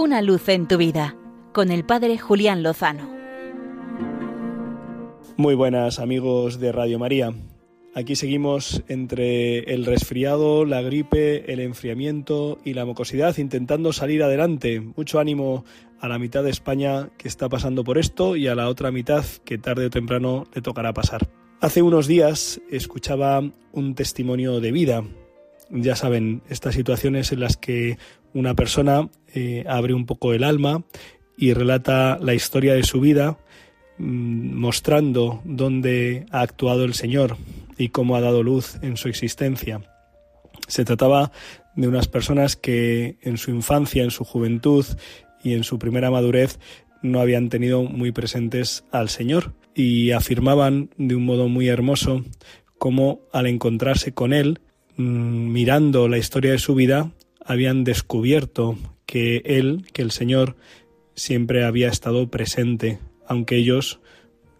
Una 0.00 0.22
luz 0.22 0.48
en 0.48 0.68
tu 0.68 0.76
vida 0.76 1.16
con 1.52 1.72
el 1.72 1.84
Padre 1.84 2.18
Julián 2.18 2.62
Lozano. 2.62 3.10
Muy 5.36 5.56
buenas 5.56 5.98
amigos 5.98 6.60
de 6.60 6.70
Radio 6.70 7.00
María. 7.00 7.32
Aquí 7.96 8.14
seguimos 8.14 8.84
entre 8.86 9.74
el 9.74 9.84
resfriado, 9.84 10.64
la 10.64 10.82
gripe, 10.82 11.52
el 11.52 11.58
enfriamiento 11.58 12.58
y 12.64 12.74
la 12.74 12.84
mucosidad 12.84 13.36
intentando 13.38 13.92
salir 13.92 14.22
adelante. 14.22 14.78
Mucho 14.78 15.18
ánimo 15.18 15.64
a 15.98 16.06
la 16.06 16.20
mitad 16.20 16.44
de 16.44 16.50
España 16.50 17.10
que 17.18 17.26
está 17.26 17.48
pasando 17.48 17.82
por 17.82 17.98
esto 17.98 18.36
y 18.36 18.46
a 18.46 18.54
la 18.54 18.68
otra 18.68 18.92
mitad 18.92 19.24
que 19.44 19.58
tarde 19.58 19.86
o 19.86 19.90
temprano 19.90 20.46
le 20.54 20.62
tocará 20.62 20.94
pasar. 20.94 21.28
Hace 21.60 21.82
unos 21.82 22.06
días 22.06 22.60
escuchaba 22.70 23.42
un 23.72 23.96
testimonio 23.96 24.60
de 24.60 24.70
vida. 24.70 25.02
Ya 25.70 25.96
saben, 25.96 26.42
estas 26.48 26.74
situaciones 26.74 27.32
en 27.32 27.40
las 27.40 27.56
que 27.56 27.98
una 28.32 28.54
persona 28.54 29.08
eh, 29.34 29.64
abre 29.68 29.94
un 29.94 30.06
poco 30.06 30.32
el 30.32 30.44
alma 30.44 30.84
y 31.36 31.52
relata 31.52 32.18
la 32.20 32.34
historia 32.34 32.74
de 32.74 32.82
su 32.82 33.00
vida, 33.00 33.38
mm, 33.98 34.54
mostrando 34.54 35.40
dónde 35.44 36.26
ha 36.30 36.40
actuado 36.40 36.84
el 36.84 36.94
Señor 36.94 37.36
y 37.76 37.90
cómo 37.90 38.16
ha 38.16 38.20
dado 38.20 38.42
luz 38.42 38.78
en 38.82 38.96
su 38.96 39.08
existencia. 39.08 39.80
Se 40.66 40.84
trataba 40.84 41.32
de 41.76 41.88
unas 41.88 42.08
personas 42.08 42.56
que 42.56 43.18
en 43.22 43.38
su 43.38 43.50
infancia, 43.50 44.02
en 44.02 44.10
su 44.10 44.24
juventud 44.24 44.84
y 45.42 45.54
en 45.54 45.64
su 45.64 45.78
primera 45.78 46.10
madurez 46.10 46.58
no 47.02 47.20
habían 47.20 47.48
tenido 47.48 47.84
muy 47.84 48.10
presentes 48.10 48.84
al 48.90 49.08
Señor 49.08 49.54
y 49.74 50.10
afirmaban 50.10 50.90
de 50.96 51.14
un 51.14 51.24
modo 51.24 51.48
muy 51.48 51.68
hermoso 51.68 52.24
cómo 52.78 53.20
al 53.32 53.46
encontrarse 53.46 54.12
con 54.12 54.32
Él, 54.32 54.60
mirando 54.98 56.08
la 56.08 56.18
historia 56.18 56.52
de 56.52 56.58
su 56.58 56.74
vida, 56.74 57.12
habían 57.44 57.84
descubierto 57.84 58.76
que 59.06 59.38
Él, 59.46 59.86
que 59.92 60.02
el 60.02 60.10
Señor, 60.10 60.56
siempre 61.14 61.64
había 61.64 61.88
estado 61.88 62.28
presente, 62.28 62.98
aunque 63.26 63.56
ellos 63.56 64.00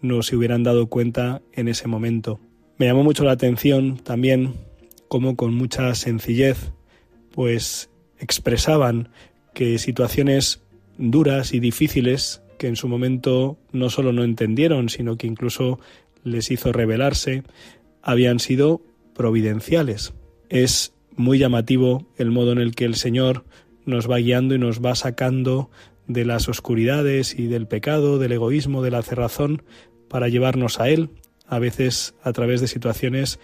no 0.01 0.23
se 0.23 0.37
hubieran 0.37 0.63
dado 0.63 0.87
cuenta 0.87 1.43
en 1.53 1.69
ese 1.69 1.89
momento. 1.89 2.41
Me 2.79 2.87
llamó 2.87 3.03
mucho 3.03 3.25
la 3.25 3.33
atención 3.33 3.99
también 3.99 4.55
cómo 5.09 5.37
con 5.37 5.55
mucha 5.55 5.95
sencillez 5.95 6.73
pues 7.33 7.91
expresaban 8.19 9.11
que 9.55 9.79
situaciones 9.79 10.63
duras 10.99 11.53
y 11.53 11.61
difíciles 11.61 12.43
que 12.59 12.69
en 12.69 12.77
su 12.77 12.89
momento 12.89 13.59
no 13.73 13.91
solo 13.91 14.13
no 14.13 14.25
entendieron, 14.25 14.89
sino 14.89 15.17
que 15.17 15.27
incluso 15.27 15.79
les 16.25 16.51
hizo 16.51 16.73
rebelarse, 16.73 17.43
habían 18.03 18.41
sido 18.41 18.83
providenciales. 19.15 20.13
Es 20.49 20.95
muy 21.17 21.39
llamativo 21.39 22.07
el 22.17 22.31
modo 22.31 22.53
en 22.53 22.59
el 22.59 22.75
que 22.75 22.85
el 22.85 22.95
Señor 22.95 23.45
nos 23.85 24.11
va 24.11 24.19
guiando 24.19 24.55
y 24.55 24.59
nos 24.59 24.85
va 24.85 24.95
sacando 24.95 25.71
de 26.07 26.25
las 26.25 26.49
oscuridades 26.49 27.39
y 27.39 27.47
del 27.47 27.67
pecado, 27.67 28.19
del 28.19 28.33
egoísmo, 28.33 28.83
de 28.83 28.91
la 28.91 29.03
cerrazón, 29.03 29.63
para 30.09 30.29
llevarnos 30.29 30.81
a 30.81 30.89
Él, 30.89 31.11
a 31.47 31.59
veces 31.59 32.15
a 32.23 32.33
través 32.33 32.61
de 32.61 32.69
situaciones 32.69 33.39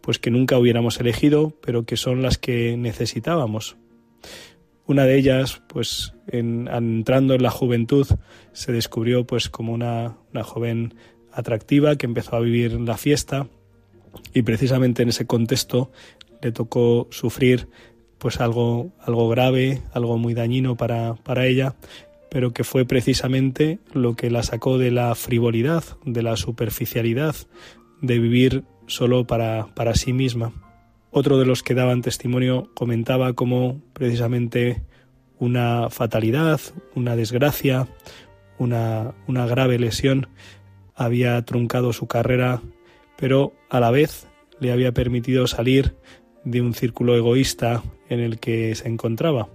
pues 0.00 0.18
que 0.18 0.30
nunca 0.30 0.58
hubiéramos 0.58 0.98
elegido, 1.00 1.54
pero 1.60 1.84
que 1.84 1.96
son 1.96 2.22
las 2.22 2.38
que 2.38 2.76
necesitábamos. 2.76 3.76
Una 4.86 5.04
de 5.04 5.18
ellas, 5.18 5.62
pues 5.68 6.14
en, 6.26 6.68
entrando 6.68 7.34
en 7.34 7.42
la 7.42 7.50
juventud, 7.50 8.06
se 8.52 8.72
descubrió 8.72 9.26
pues 9.26 9.48
como 9.48 9.72
una, 9.72 10.16
una 10.32 10.42
joven 10.42 10.94
atractiva 11.32 11.96
que 11.96 12.06
empezó 12.06 12.36
a 12.36 12.40
vivir 12.40 12.72
la 12.80 12.96
fiesta 12.96 13.46
y 14.34 14.42
precisamente 14.42 15.02
en 15.02 15.10
ese 15.10 15.26
contexto 15.26 15.92
le 16.42 16.52
tocó 16.52 17.08
sufrir 17.10 17.68
pues 18.18 18.40
algo, 18.40 18.92
algo 19.00 19.28
grave, 19.28 19.82
algo 19.92 20.18
muy 20.18 20.34
dañino 20.34 20.76
para, 20.76 21.14
para 21.14 21.46
ella, 21.46 21.74
pero 22.30 22.52
que 22.52 22.64
fue 22.64 22.84
precisamente 22.84 23.78
lo 23.92 24.14
que 24.14 24.30
la 24.30 24.42
sacó 24.42 24.78
de 24.78 24.90
la 24.90 25.14
frivolidad, 25.14 25.82
de 26.04 26.22
la 26.22 26.36
superficialidad, 26.36 27.34
de 28.02 28.18
vivir 28.18 28.64
solo 28.86 29.26
para, 29.26 29.68
para 29.74 29.94
sí 29.94 30.12
misma. 30.12 30.52
Otro 31.10 31.38
de 31.38 31.46
los 31.46 31.62
que 31.62 31.74
daban 31.74 32.02
testimonio 32.02 32.70
comentaba 32.74 33.32
cómo 33.32 33.80
precisamente 33.94 34.82
una 35.38 35.88
fatalidad, 35.90 36.60
una 36.94 37.16
desgracia, 37.16 37.88
una, 38.58 39.14
una 39.26 39.46
grave 39.46 39.78
lesión 39.78 40.28
había 40.94 41.42
truncado 41.44 41.92
su 41.94 42.06
carrera, 42.06 42.60
pero 43.16 43.54
a 43.70 43.80
la 43.80 43.90
vez 43.90 44.28
le 44.60 44.70
había 44.70 44.92
permitido 44.92 45.46
salir 45.46 45.96
de 46.44 46.60
un 46.60 46.74
círculo 46.74 47.16
egoísta 47.16 47.82
en 48.08 48.20
el 48.20 48.38
que 48.38 48.74
se 48.74 48.88
encontraba. 48.88 49.48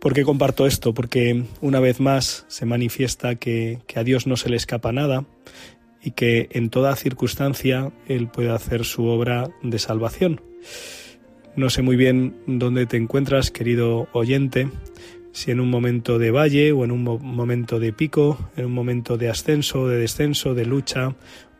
¿Por 0.00 0.14
qué 0.14 0.22
comparto 0.22 0.66
esto? 0.66 0.94
Porque 0.94 1.44
una 1.60 1.80
vez 1.80 1.98
más 2.00 2.44
se 2.48 2.66
manifiesta 2.66 3.34
que, 3.34 3.80
que, 3.86 3.98
a 3.98 4.04
Dios 4.04 4.26
no 4.26 4.36
se 4.36 4.48
le 4.48 4.56
escapa 4.56 4.92
nada 4.92 5.24
y 6.02 6.12
que 6.12 6.48
en 6.52 6.70
toda 6.70 6.94
circunstancia 6.94 7.90
Él 8.06 8.28
puede 8.28 8.50
hacer 8.50 8.84
su 8.84 9.06
obra 9.06 9.50
de 9.62 9.78
salvación. 9.78 10.40
No 11.56 11.70
sé 11.70 11.82
muy 11.82 11.96
bien 11.96 12.36
dónde 12.46 12.86
te 12.86 12.96
encuentras, 12.96 13.50
querido 13.50 14.06
oyente, 14.12 14.68
si 15.32 15.50
en 15.50 15.60
un 15.60 15.70
momento 15.70 16.18
de 16.18 16.30
valle 16.30 16.72
o 16.72 16.84
en 16.84 16.92
un 16.92 17.02
momento 17.02 17.80
de 17.80 17.92
pico, 17.92 18.38
en 18.56 18.66
un 18.66 18.72
momento 18.72 19.16
de 19.16 19.28
ascenso, 19.28 19.88
de 19.88 19.98
descenso, 19.98 20.54
de 20.54 20.66
lucha 20.66 21.14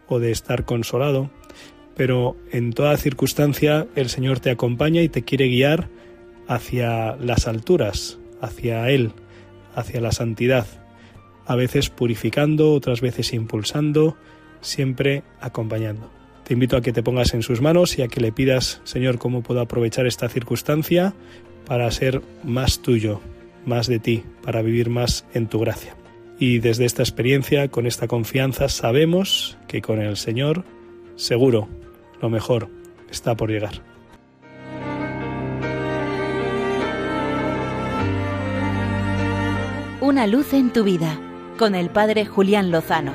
o 0.07 0.19
de 0.19 0.31
estar 0.31 0.65
consolado, 0.65 1.31
pero 1.99 2.37
en 2.53 2.73
toda 2.73 2.97
circunstancia 2.97 3.89
el 3.97 4.09
Señor 4.09 4.39
te 4.39 4.51
acompaña 4.51 5.03
y 5.03 5.09
te 5.09 5.25
quiere 5.25 5.49
guiar 5.49 5.89
hacia 6.47 7.17
las 7.17 7.49
alturas, 7.49 8.21
hacia 8.41 8.89
Él, 8.89 9.11
hacia 9.75 10.01
la 10.01 10.13
santidad, 10.13 10.65
a 11.45 11.57
veces 11.57 11.91
purificando, 11.91 12.73
otras 12.73 13.01
veces 13.01 13.33
impulsando, 13.33 14.17
siempre 14.61 15.25
acompañando. 15.41 16.09
Te 16.45 16.55
invito 16.55 16.77
a 16.77 16.83
que 16.83 16.93
te 16.93 17.03
pongas 17.03 17.35
en 17.35 17.43
sus 17.43 17.61
manos 17.61 17.99
y 17.99 18.03
a 18.03 18.09
que 18.09 18.21
le 18.21 18.31
pidas, 18.31 18.81
Señor, 18.85 19.19
cómo 19.19 19.43
puedo 19.43 19.61
aprovechar 19.61 20.07
esta 20.07 20.29
circunstancia 20.29 21.15
para 21.67 21.91
ser 21.91 22.23
más 22.45 22.81
tuyo, 22.81 23.21
más 23.67 23.89
de 23.89 23.99
ti, 23.99 24.23
para 24.45 24.63
vivir 24.63 24.89
más 24.89 25.27
en 25.35 25.49
tu 25.49 25.59
gracia. 25.59 25.97
Y 26.39 26.61
desde 26.61 26.85
esta 26.85 27.03
experiencia, 27.03 27.67
con 27.67 27.89
esta 27.89 28.07
confianza, 28.07 28.69
sabemos 28.69 29.59
que 29.67 29.83
con 29.83 30.01
el 30.01 30.17
Señor, 30.17 30.65
seguro, 31.17 31.69
lo 32.21 32.31
mejor 32.31 32.69
está 33.11 33.37
por 33.37 33.51
llegar. 33.51 33.83
Una 40.01 40.27
luz 40.27 40.55
en 40.55 40.73
tu 40.73 40.85
vida, 40.85 41.21
con 41.59 41.75
el 41.75 41.91
Padre 41.91 42.25
Julián 42.25 42.71
Lozano. 42.71 43.13